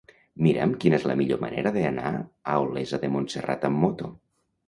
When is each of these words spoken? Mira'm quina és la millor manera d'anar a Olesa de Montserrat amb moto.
Mira'm 0.43 0.71
quina 0.83 0.95
és 0.97 1.03
la 1.09 1.15
millor 1.19 1.41
manera 1.43 1.73
d'anar 1.75 2.13
a 2.15 2.57
Olesa 2.63 3.01
de 3.05 3.13
Montserrat 3.17 3.67
amb 3.71 3.81
moto. 3.85 4.09